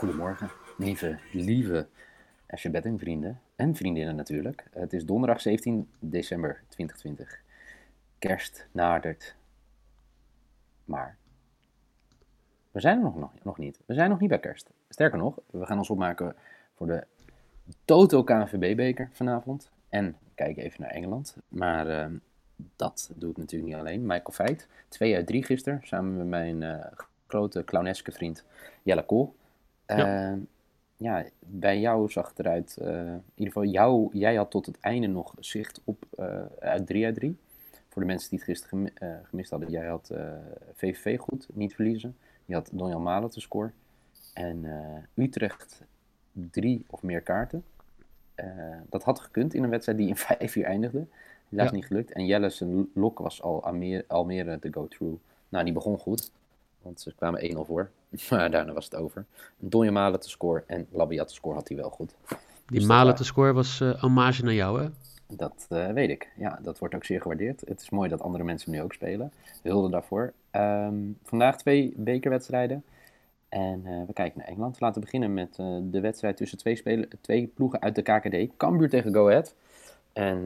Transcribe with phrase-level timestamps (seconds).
[0.00, 1.86] Goedemorgen, lieve, lieve
[2.46, 4.64] FC Betting vrienden en vriendinnen natuurlijk.
[4.70, 7.40] Het is donderdag 17 december 2020.
[8.18, 9.36] Kerst nadert.
[10.84, 11.16] Maar
[12.70, 13.80] we zijn er nog, nog, niet.
[13.86, 14.70] We zijn nog niet bij kerst.
[14.88, 16.36] Sterker nog, we gaan ons opmaken
[16.74, 17.06] voor de
[17.84, 19.70] Toto KNVB-beker vanavond.
[19.88, 21.36] En kijken even naar Engeland.
[21.48, 22.14] Maar ehm,
[22.76, 24.00] dat doe ik natuurlijk niet alleen.
[24.06, 26.92] Michael Feit, 2 uit 3 gisteren, samen met mijn eh,
[27.26, 28.44] grote clowneske vriend
[28.82, 29.38] Jelle Kool.
[29.96, 30.30] Ja.
[30.30, 30.38] Ehm,
[30.96, 34.80] ja, bij jou zag het eruit, eh, in ieder geval jou, jij had tot het
[34.80, 37.36] einde nog zicht op eh, uit 3 uit 3.
[37.88, 40.10] Voor de mensen die het gisteren eh, gemist hadden, jij had
[40.74, 42.16] VVV goed, niet verliezen.
[42.44, 43.72] Je had Donjan Malen te scoren.
[44.34, 44.64] En
[45.14, 45.82] Utrecht
[46.32, 47.64] drie of meer kaarten.
[48.88, 51.06] Dat had gekund in een wedstrijd die in 5 uur eindigde.
[51.48, 51.74] Helaas Ja.
[51.74, 52.12] niet gelukt.
[52.12, 55.20] En Jelle's lok was al Almere, Almere de go-through.
[55.48, 56.30] Nou, die begon goed.
[56.82, 57.90] Want ze kwamen 1-0 voor.
[58.30, 59.24] Maar daarna was het over.
[59.58, 62.14] Donjan Malen te scoren en Labiat te scoren had hij wel goed.
[62.66, 64.88] Die Dus Malen te score was eh hommage naar jou, hè?
[65.26, 66.32] Dat eh, weet ik.
[66.36, 67.60] Ja, dat wordt ook zeer gewaardeerd.
[67.66, 69.32] Het is mooi dat andere mensen nu ook spelen.
[69.62, 70.32] Hulde daarvoor.
[70.50, 72.84] Ehm, vandaag twee bekerwedstrijden.
[73.48, 74.80] En eh, we kijken naar Engeland.
[74.80, 75.54] Laten we beginnen met
[75.92, 78.56] de wedstrijd tussen twee, spelen, twee ploegen uit de KKD.
[78.56, 79.54] Cambuur tegen Go Ahead.
[80.12, 80.44] En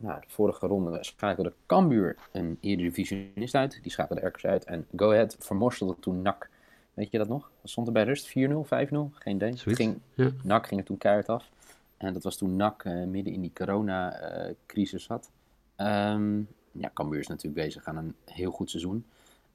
[0.00, 3.78] nou, de vorige ronde schakelde Cambuur een Eredivisionist uit.
[3.82, 4.64] Die schakelde Erkers uit.
[4.64, 6.48] En Go Ahead vermorstelde toen NAC.
[6.94, 7.50] Weet je dat nog?
[7.64, 8.28] Stond er bij rust?
[8.28, 8.68] 4-0, 5-0?
[9.12, 9.56] Geen idee.
[9.56, 9.80] Zoiets.
[9.80, 10.30] Ging, Ja.
[10.42, 11.50] NAC ging er toen keihard af.
[11.96, 15.30] En dat was toen NAC eh, midden in die corona-crisis zat.
[15.76, 16.38] Ehm,
[16.72, 19.04] ja, Cambuur is natuurlijk bezig aan een heel goed seizoen.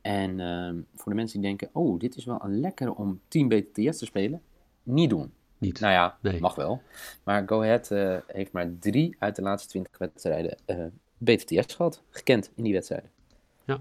[0.01, 3.47] En ehm, voor de mensen die denken, oh, dit is wel een lekkere om Team
[3.47, 4.41] BTTS te spelen.
[4.83, 5.31] Niet doen.
[5.65, 5.79] Niet.
[5.79, 6.39] Nou ja, Nee.
[6.39, 6.81] mag wel.
[7.23, 10.85] Maar Go Ahead eh, heeft maar drie uit de laatste twintig wedstrijden eh,
[11.17, 12.01] BTTS gehad.
[12.09, 13.09] Gekend in die wedstrijden.
[13.65, 13.79] Ja.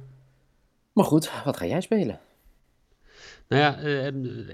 [0.93, 2.21] Maar goed, wat ga jij spelen?
[3.49, 4.07] Nou ja, eh,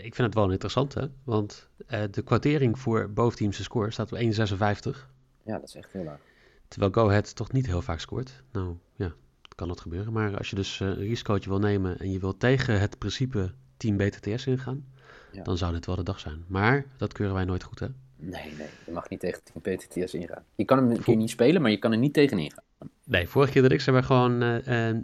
[0.04, 1.06] ik vind het wel interessant, hè?
[1.24, 1.68] Want
[2.10, 5.08] de kwartering voor boventeamse score staat op 1,56.
[5.44, 6.20] Ja, dat is echt heel laag.
[6.68, 8.42] Terwijl Go Ahead toch niet heel vaak scoort.
[8.52, 9.12] Nou ja,
[9.60, 10.12] kan dat gebeuren.
[10.12, 13.97] Maar als je dus een risicootje wil nemen en je wil tegen het principe team
[13.97, 14.86] BTTS ingaan,
[15.32, 15.42] Ja.
[15.42, 16.44] dan zou dit wel de dag zijn.
[16.46, 17.86] Maar dat keuren wij nooit goed, hè?
[18.16, 19.42] Nee, nee, je mag niet tegen
[19.88, 20.44] Team ingaan.
[20.54, 22.64] Je kan hem een keer niet spelen, maar je kan er niet tegen ingaan.
[23.04, 24.96] Nee, vorige keer dat ik ze maar gewoon eh, eh,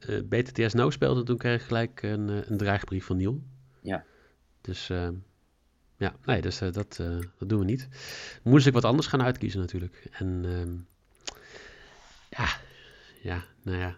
[0.00, 3.42] eh, BTTS no speelde, toen kreeg ik gelijk een, eh, een dreigbrief van Niel.
[3.82, 4.04] Ja.
[4.60, 5.08] Dus eh,
[5.96, 7.88] ja, nee, dus dat, dat doen we niet.
[8.42, 10.08] Moest ik wat anders gaan uitkiezen natuurlijk.
[10.10, 10.74] En ehm,
[12.28, 12.48] ja,
[13.26, 13.94] ja, nou ja,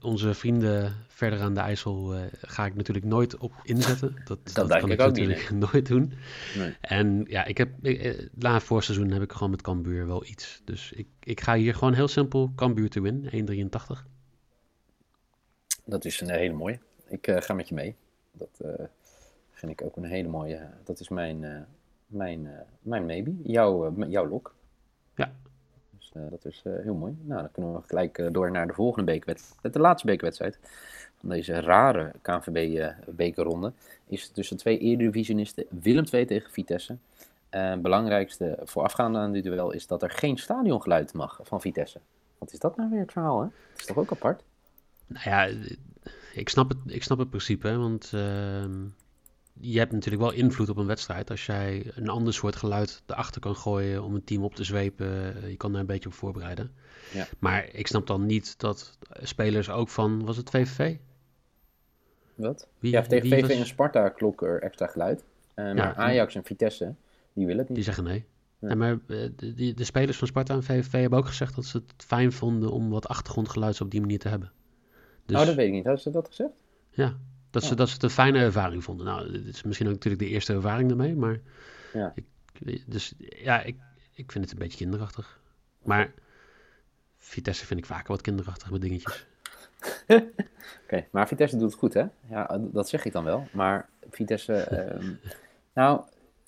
[0.00, 4.16] onze vrienden verder aan de IJssel eh, ga ik natuurlijk nooit op inzetten.
[4.24, 6.12] Dat, dat, kan ik ook niet, natuurlijk nooit doen.
[6.56, 6.76] Nee.
[6.80, 10.24] En ja, ik heb, ik, eh, na het voorseizoen heb ik gewoon met Cambuur wel
[10.24, 10.62] iets.
[10.64, 14.06] Dus ik, ik ga hier gewoon heel simpel Cambuur te win, 1,83.
[15.84, 16.78] Dat is een hele mooie.
[17.08, 17.96] Ik eh, ga met je mee.
[18.32, 18.84] Dat eh,
[19.64, 20.68] vind ik ook een hele mooie.
[20.84, 21.60] Dat is mijn, eh,
[22.06, 23.34] mijn, eh, mijn maybe.
[23.42, 24.54] Jouw, eh, jouw lok.
[25.14, 25.32] Ja.
[26.12, 27.16] Dus eh, dat is eh, heel mooi.
[27.20, 29.74] Nou, dan kunnen we gelijk eh, door naar de volgende bekerwedstrijd.
[29.74, 30.58] De laatste bekerwedstrijd
[31.20, 33.72] van deze rare KNVB-bekerronde
[34.06, 35.64] is tussen twee Eredivisionisten.
[35.68, 36.96] Willem II tegen Vitesse.
[37.48, 42.00] Eh belangrijkste voorafgaande aan dit duel is dat er geen stadiongeluid mag van Vitesse.
[42.38, 43.46] Wat is dat nou weer het verhaal, hè?
[43.70, 44.42] Dat is toch ook apart?
[45.06, 45.48] Nou ja,
[46.32, 48.84] ik snap het, ik snap het principe, hè, want ehm,
[49.60, 51.30] je hebt natuurlijk wel invloed op een wedstrijd.
[51.30, 55.36] Als jij een ander soort geluid erachter kan gooien om een team op te zwepen,
[55.42, 56.72] eh, je kan daar een beetje op voorbereiden.
[57.12, 57.26] Ja.
[57.38, 60.96] Maar ik snap dan niet dat spelers ook van, was het VVV?
[62.34, 62.68] Wat?
[62.78, 65.24] Wie- ja, tegen wie VV was- en Sparta klonk er extra geluid.
[65.54, 65.94] Eh, maar Ja.
[65.94, 66.94] Ajax en Vitesse,
[67.32, 67.84] die willen het Die niet.
[67.84, 68.24] zeggen nee.
[68.58, 68.98] Maar eh,
[69.36, 72.32] de, de, de spelers van Sparta en VVV hebben ook gezegd dat ze het fijn
[72.32, 74.52] vonden om wat achtergrondgeluid op die manier te hebben.
[75.26, 75.84] Dus Oh, dat weet ik niet.
[75.84, 76.50] Hadden ze dat gezegd?
[76.90, 77.16] ja,
[77.54, 79.06] dat ze, dat ze het een fijne ervaring vonden.
[79.06, 81.40] Nou, dit is misschien ook natuurlijk de eerste ervaring daarmee, maar
[81.92, 82.12] Ja.
[82.14, 82.24] ik,
[82.86, 83.76] dus ja, ik,
[84.14, 85.40] ik vind het een beetje kinderachtig.
[85.82, 86.12] Maar
[87.18, 89.26] Vitesse vind ik vaker wat kinderachtig met dingetjes.
[90.84, 92.04] Oké, maar Vitesse doet het goed, hè?
[92.28, 93.46] Ja, dat zeg ik dan wel.
[93.52, 95.12] Maar Vitesse, ehm,
[95.74, 96.00] nou,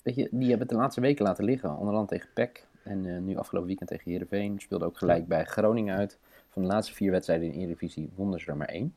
[0.03, 1.77] weet je, die hebben het de laatste weken laten liggen.
[1.77, 4.59] Onder andere tegen PEC en eh, nu afgelopen weekend tegen Heerenveen.
[4.59, 6.17] Speelde ook gelijk bij Groningen uit.
[6.49, 8.95] Van de laatste vier wedstrijden in Eredivisie wonnen ze er maar één.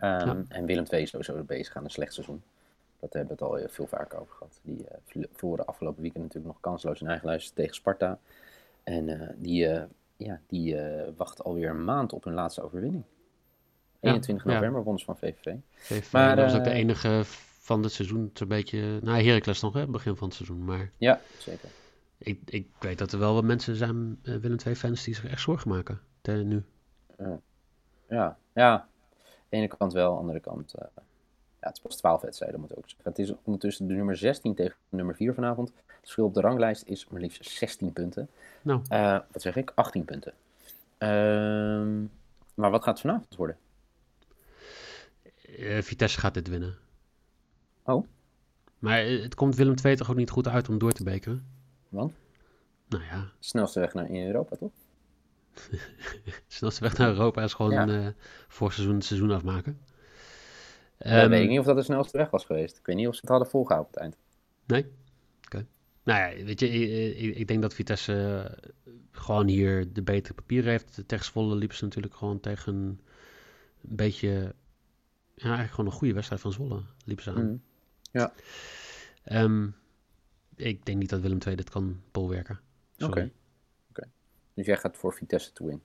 [0.00, 0.42] Ehm, Ja.
[0.48, 2.42] En Willem II is sowieso bezig aan een slecht seizoen.
[3.00, 4.60] Dat hebben we het al eh, veel vaker over gehad.
[4.62, 8.18] Die eh, vl- verloren afgelopen weekend natuurlijk nog kansloos in eigen huis tegen Sparta.
[8.82, 9.82] En eh, die, eh,
[10.16, 13.02] ja, die eh, wacht alweer een maand op hun laatste overwinning.
[14.00, 14.52] Ja, 21 ja.
[14.52, 15.54] november wonnen ze van VVV.
[15.74, 17.22] VVV, Maar, dat was ook de eh, enige
[17.58, 18.30] van het seizoen.
[18.34, 18.98] Zo'n beetje.
[19.02, 19.86] Nou, Heracles nog, hè?
[19.86, 20.64] Begin van het seizoen.
[20.64, 21.68] Maar Ja, zeker.
[22.18, 25.40] ik, ik weet dat er wel wat mensen zijn, eh, Willem II-fans, die zich echt
[25.40, 26.00] zorgen maken.
[26.20, 26.62] te- nu.
[28.08, 28.88] Ja, ja.
[29.54, 30.74] De ene kant wel, aan de andere kant.
[30.74, 30.86] eh,
[31.60, 33.10] ja, het is pas 12 wedstrijden, moet ook zeggen.
[33.10, 35.68] Het is ondertussen de nummer 16 tegen de nummer 4 vanavond.
[35.86, 38.28] Het verschil op de ranglijst is maar liefst 16 punten.
[38.62, 39.72] Nou, Eh, wat zeg ik?
[39.74, 40.32] 18 punten.
[40.98, 42.00] Ehm,
[42.54, 43.56] maar wat gaat het vanavond worden?
[45.58, 46.76] eh, Vitesse gaat dit winnen.
[47.82, 48.06] Oh,
[48.78, 51.46] Maar het komt Willem II toch ook niet goed uit om door te bekeren?
[51.88, 52.12] want?
[52.88, 54.70] Nou ja, Snelste weg naar in Europa, toch?
[56.46, 57.88] snelste weg naar Europa is gewoon Ja.
[57.88, 58.12] eh
[58.48, 59.80] voor seizoen het seizoen afmaken.
[60.98, 62.78] Ja, Ehm, weet ik niet of dat de snelste weg was geweest.
[62.78, 64.16] Ik weet niet of ze het hadden volgehouden op het eind.
[64.66, 64.86] Nee?
[65.44, 65.66] Oké.
[66.02, 66.68] Nou ja, weet je,
[67.14, 68.12] ik, ik, denk dat Vitesse
[68.84, 71.02] eh, gewoon hier de betere papieren heeft.
[71.06, 73.00] Tegen Zwolle liepen ze natuurlijk gewoon tegen een
[73.96, 74.28] beetje...
[75.34, 77.44] Ja, eigenlijk gewoon een goede wedstrijd van Zwolle liepen ze aan.
[77.44, 77.56] Mhm.
[78.12, 78.32] Ja,
[79.24, 79.68] Ehm,
[80.56, 82.60] ik denk niet dat Willem II dit kan bolwerken.
[82.98, 83.30] Oké.
[84.54, 85.82] Dus jij gaat voor Vitesse to win.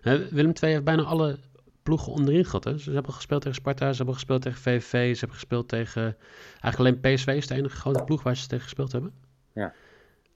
[0.00, 1.38] Hè, Willem II heeft bijna alle
[1.82, 2.64] ploegen onderin gehad.
[2.64, 2.78] Hè?
[2.78, 6.16] Ze hebben gespeeld tegen Sparta, ze hebben gespeeld tegen VVV, ze hebben gespeeld tegen...
[6.60, 9.12] Eigenlijk alleen PSV is de enige grote ploeg waar ze tegen gespeeld hebben.
[9.52, 9.72] Ja.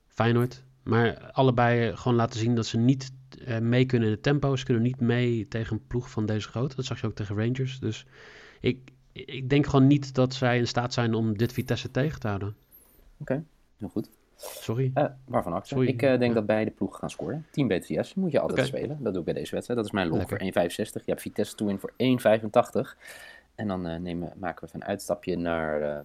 [0.09, 0.63] Feyenoord.
[0.83, 3.13] Maar allebei gewoon laten zien dat ze niet
[3.45, 4.57] eh, mee kunnen in het tempo.
[4.57, 6.77] Ze kunnen niet mee tegen een ploeg van deze grootte.
[6.77, 7.79] Dat zag je ook tegen Rangers.
[7.81, 8.07] Dus
[8.61, 12.27] ik, ik denk gewoon niet dat zij in staat zijn om dit Vitesse tegen te
[12.27, 12.57] houden.
[13.19, 13.45] Oké,
[13.77, 14.11] heel goed.
[14.43, 14.91] Sorry.
[14.94, 15.69] Eh, waarvan acte?
[15.69, 15.89] Sorry.
[15.89, 16.33] Ik eh, denk Ja.
[16.33, 17.47] dat beide ploegen gaan scoren.
[17.50, 18.97] Team BTS moet je altijd spelen.
[19.03, 19.79] Dat doe ik bij deze wedstrijd.
[19.81, 21.05] Dat is mijn log voor 1,65.
[21.05, 22.97] Je hebt Vitesse to win voor 1,85.
[23.55, 26.05] En dan eh, nemen, maken we even een uitstapje naar,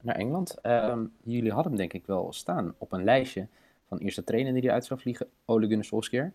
[0.00, 0.58] naar Engeland.
[0.62, 3.46] Ehm, jullie hadden hem denk ik wel staan op een lijstje
[3.88, 5.26] van eerste trainer die eruit zou vliegen.
[5.44, 6.32] Ole Gunnar Solskjaer.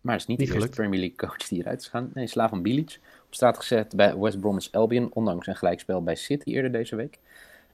[0.00, 0.70] Maar het is niet, Niet de eerste.
[0.70, 2.10] Premier League coach die eruit is gegaan.
[2.14, 3.00] Nee, Slavan Bilic.
[3.26, 5.12] Op straat gezet bij West Bromwich Albion.
[5.12, 7.18] Ondanks een gelijkspel bij City eerder deze week.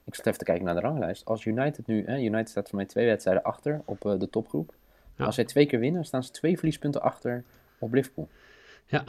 [0.07, 1.25] Ik zat even te kijken naar de ranglijst.
[1.25, 4.73] Als United nu, hè, United staat voor mij twee wedstrijden achter op eh, de topgroep.
[5.15, 5.25] Ja.
[5.25, 7.43] Als zij twee keer winnen, staan ze twee verliespunten achter
[7.79, 8.29] op Liverpool.
[8.85, 9.03] Ja,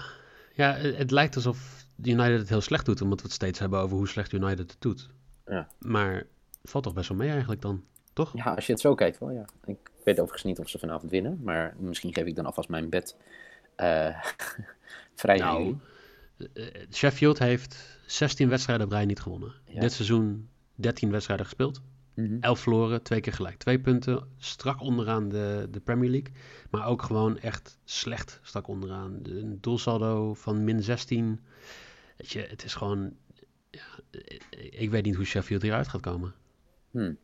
[0.52, 3.96] ja het, lijkt alsof United het heel slecht doet, omdat we het steeds hebben over
[3.96, 5.10] hoe slecht United het doet.
[5.46, 5.68] Ja.
[5.78, 6.14] Maar
[6.62, 8.36] het valt toch best wel mee eigenlijk dan, toch?
[8.36, 9.44] Ja, als je het zo kijkt wel, ja.
[9.64, 12.88] Ik weet overigens niet of ze vanavond winnen, maar misschien geef ik dan alvast mijn
[12.88, 13.16] bed
[13.74, 14.22] eh,
[15.14, 15.76] vrij Nou,
[16.54, 19.52] eh, Sheffield heeft 16 wedstrijden op rij niet gewonnen.
[19.64, 19.80] Ja.
[19.80, 20.48] Dit seizoen
[20.78, 21.80] 13 wedstrijden gespeeld.
[22.14, 22.36] Mhm.
[22.40, 23.56] 11 verloren, twee keer gelijk.
[23.56, 26.32] Twee punten, strak onderaan de, de Premier League.
[26.70, 29.18] Maar ook gewoon echt slecht strak onderaan.
[29.22, 31.40] De- Een doelsaldo van min 16.
[32.16, 33.12] Weet je, het is gewoon...
[33.70, 33.80] Ja,
[34.10, 36.34] ik- ik weet niet hoe Sheffield hieruit gaat komen.
[36.90, 37.16] Hmm.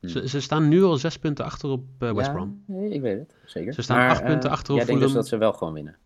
[0.00, 0.08] Hmm.
[0.08, 2.62] Ze, ze staan nu al zes punten achter op eh, West Ja, Brom.
[2.66, 3.72] nee, ik weet het, zeker.
[3.72, 5.12] Ze staan acht punten eh, achter op dus Fulham.
[5.12, 5.96] dat ze wel gewoon winnen?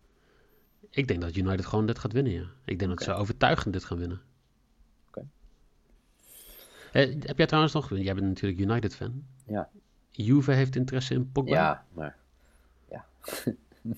[0.89, 2.45] Ik denk dat United gewoon dit gaat winnen, ja.
[2.65, 4.21] Ik denk dat ze overtuigend dit gaan winnen.
[6.91, 7.89] Eh, heb jij trouwens nog...
[7.89, 9.23] Jij bent natuurlijk United-fan.
[9.45, 9.69] Ja.
[10.09, 11.51] Juve heeft interesse in Pogba.
[11.51, 12.15] Ja, maar...
[12.89, 13.05] Ja.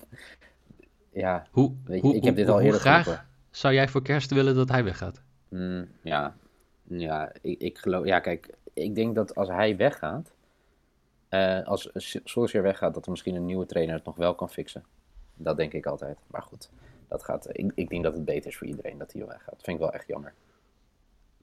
[1.24, 3.26] ja, Hoe, weet je, hoe, ik heb dit al eerder graag geroepen.
[3.50, 5.22] zou jij voor kerst willen dat hij weggaat?
[5.48, 6.36] Mm, ja,
[6.82, 8.04] ja ik, ik geloof...
[8.04, 10.32] Ja, kijk, ik denk dat als hij weggaat...
[11.28, 11.90] eh, als
[12.24, 14.84] Solskjaer weggaat, dat er misschien een nieuwe trainer het nog wel kan fixen.
[15.34, 16.18] Dat denk ik altijd.
[16.26, 16.70] Maar goed,
[17.08, 19.50] dat gaat, ik, ik denk dat het beter is voor iedereen dat hij weggaat.
[19.54, 20.32] Dat vind ik wel echt jammer.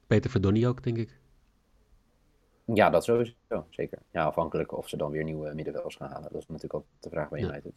[0.08, 1.20] Peter Verdonny ook, denk ik.
[2.74, 3.98] Ja, dat sowieso, zeker.
[4.12, 6.32] Ja, afhankelijk of ze dan weer nieuwe middenvelders gaan halen.
[6.32, 7.42] Dat is natuurlijk ook de vraag bij.
[7.42, 7.72] United.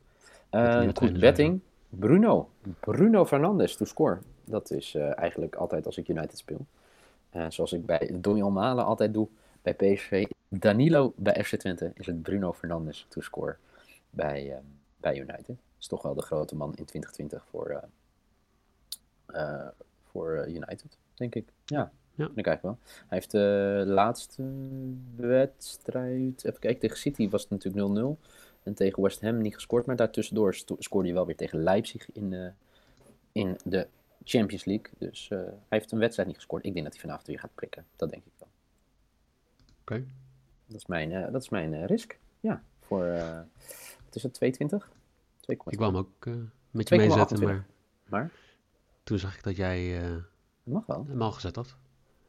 [0.51, 1.61] Eh goed, betting.
[1.89, 2.51] Bruno.
[2.81, 4.19] Bruno Fernandes to score.
[4.45, 6.67] Dat is eh, eigenlijk altijd als ik United speel.
[7.31, 9.29] Eh, zoals ik bij Donny Malen altijd doe
[9.63, 10.27] bij PSV.
[10.49, 13.57] Danilo bij FC Twente is het Bruno Fernandes to score
[14.11, 14.63] bij,
[14.97, 15.57] bij United.
[15.79, 17.85] Is toch wel de grote man in 2020 voor,
[20.03, 21.49] voor United, denk ik.
[21.65, 22.25] Ja, Ja.
[22.35, 22.79] ik eigenlijk wel.
[23.09, 24.43] Hij heeft de laatste
[25.17, 28.21] wedstrijd, even kijken, tegen City was het natuurlijk 0-0.
[28.63, 32.33] En tegen West Ham niet gescoord, maar daartussendoor scoorde hij wel weer tegen Leipzig in,
[32.33, 32.49] eh,
[33.33, 33.87] in de
[34.25, 34.87] Champions League.
[34.99, 36.65] Dus eh, hij heeft een wedstrijd niet gescoord.
[36.65, 37.85] Ik denk dat hij vanavond weer gaat prikken.
[37.97, 38.49] Dat denk ik wel.
[39.81, 40.05] Oké.
[40.67, 42.19] Dat is mijn, eh, dat is mijn eh, risk.
[42.41, 43.39] Ja, voor, eh,
[44.05, 44.91] wat is het, 220?
[45.41, 45.73] 2,2.
[45.73, 46.35] Ik hem ook eh,
[46.71, 46.97] met je 2,28.
[46.97, 47.67] meezetten, maar
[48.09, 48.31] Maar,
[49.05, 50.17] toen zag ik dat jij eh,
[50.63, 51.05] mag wel.
[51.09, 51.77] hem al gezet had.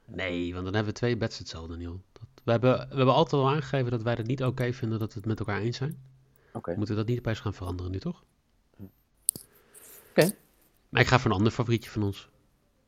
[0.05, 2.01] Nee, want dan hebben we twee bets hetzelfde, Niel.
[2.11, 5.13] Dat We hebben, we hebben altijd al aangegeven dat wij het niet oké vinden dat
[5.13, 5.97] we het met elkaar eens zijn.
[6.53, 6.71] Oké.
[6.71, 8.23] We moeten dat niet opeens gaan veranderen nu, toch?
[10.09, 10.31] Oké.
[10.89, 12.29] Maar ik ga voor een ander favorietje van ons.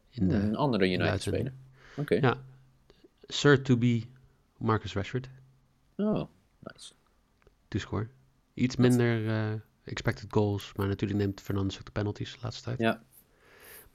[0.10, 1.54] In de, Een andere United speler.
[1.96, 2.16] Oké.
[2.16, 2.38] Ja.
[3.28, 4.04] Sir to be
[4.58, 5.30] Marcus Rashford.
[5.98, 6.24] Oh,
[6.60, 6.94] nice.
[7.68, 8.08] To score.
[8.54, 10.74] Iets minder eh, expected goals.
[10.76, 12.80] Maar natuurlijk neemt Fernandes ook de penalties de laatste tijd.
[12.80, 13.04] Ja.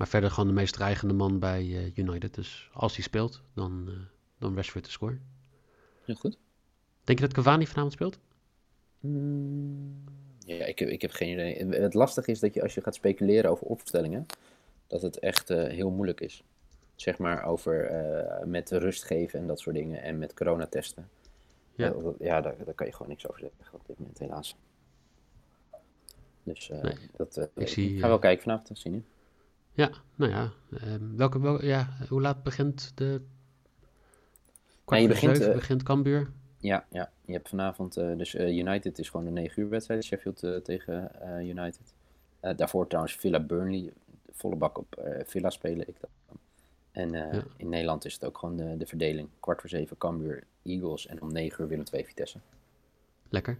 [0.02, 2.34] Maar verder gewoon de meest dreigende man bij eh, United.
[2.34, 3.94] Dus als hij speelt, dan, eh,
[4.38, 5.18] dan Rashford te score.
[6.04, 6.38] Heel goed.
[7.04, 8.18] Denk je dat Cavani vanavond speelt?
[9.00, 10.04] Mm,
[10.38, 11.80] Ja, ik heb, ik heb geen idee.
[11.80, 14.26] Het lastige is dat je als je gaat speculeren over opstellingen,
[14.86, 16.42] dat het echt eh, heel moeilijk is.
[16.94, 17.90] Zeg maar over
[18.46, 21.08] met rust geven en dat soort dingen en met coronatesten.
[21.74, 21.94] Ja.
[22.18, 24.56] Ja, daar, daar kan je gewoon niks over zeggen op dit moment, helaas.
[26.42, 26.94] Dus Nee.
[27.16, 29.02] dat, Ik ik, ga wel kijken vanavond, dat zien je.
[29.74, 30.52] Ja, nou ja.
[30.70, 33.20] ehm, welke, wel, ja hoe laat begint de...
[34.84, 36.30] Kwart je begint, zeven eh, begint Cambuur.
[36.58, 40.04] Ja, ja, je hebt vanavond, eh, dus eh, United is gewoon een 9 uur wedstrijd,
[40.04, 41.10] Sheffield tegen
[41.40, 41.94] United.
[42.56, 43.92] Daarvoor trouwens Villa Burnley,
[44.32, 46.38] volle bak op Villa spelen ik dan.
[46.92, 47.44] En Ja.
[47.56, 49.28] in Nederland is het ook gewoon de, de verdeling.
[49.40, 52.38] Kwart voor zeven Cambuur, Eagles en om 9 uur Willem 2 Vitesse.
[53.28, 53.58] Lekker.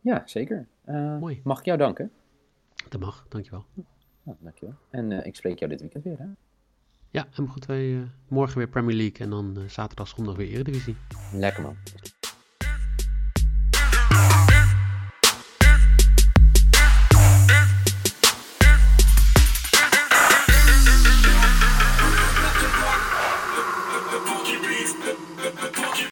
[0.00, 0.66] Ja, zeker.
[1.20, 1.40] Mooi.
[1.44, 2.10] Mag ik jou danken?
[2.88, 3.64] Dat mag, dankjewel.
[4.30, 4.74] Nou, dankjewel.
[4.90, 6.24] En eh, ik spreek jou dit weekend weer, hè?
[7.10, 10.48] Ja, en goed, wij, eh, morgen weer Premier League en dan eh, zaterdag, zondag weer
[10.48, 10.96] Eredivisie.
[11.32, 11.76] Lekker man.